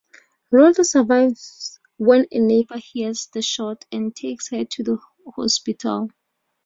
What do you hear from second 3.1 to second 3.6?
the